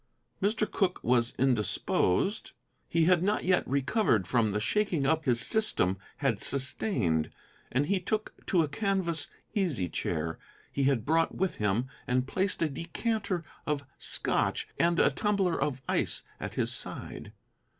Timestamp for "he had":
2.89-3.21, 10.71-11.05